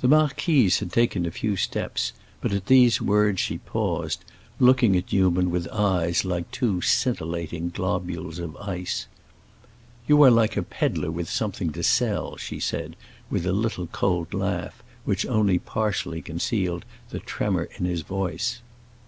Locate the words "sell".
11.82-12.36